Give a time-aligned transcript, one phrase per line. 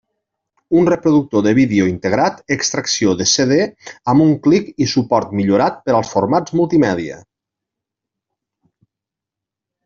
[0.77, 3.59] Un reproductor de vídeo integrat, extracció de CD
[4.15, 7.21] amb un clic i suport millorat per als formats multimèdia.